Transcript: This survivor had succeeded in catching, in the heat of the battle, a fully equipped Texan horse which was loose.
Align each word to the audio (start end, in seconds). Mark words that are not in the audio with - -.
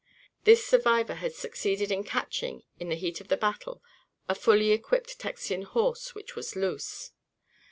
This 0.45 0.65
survivor 0.65 1.13
had 1.13 1.35
succeeded 1.35 1.91
in 1.91 2.03
catching, 2.03 2.63
in 2.79 2.89
the 2.89 2.95
heat 2.95 3.21
of 3.21 3.27
the 3.27 3.37
battle, 3.37 3.83
a 4.27 4.33
fully 4.33 4.71
equipped 4.71 5.19
Texan 5.19 5.61
horse 5.61 6.15
which 6.15 6.35
was 6.35 6.55
loose. 6.55 7.11